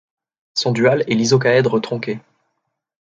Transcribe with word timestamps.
Son 0.55 0.71
dual 0.71 1.03
est 1.07 1.13
l'icosaèdre 1.13 1.79
tronqué. 1.79 2.19